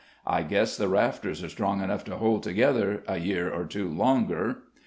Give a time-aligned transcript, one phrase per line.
[0.25, 4.63] I guess the rafters are strong enough to hold together a year or two longer."